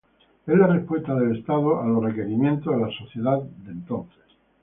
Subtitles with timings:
[0.47, 4.23] Es la respuesta del Estado a los requerimientos de la Sociedad de Entonces.